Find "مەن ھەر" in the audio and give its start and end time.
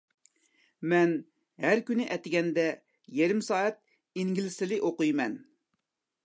0.93-1.81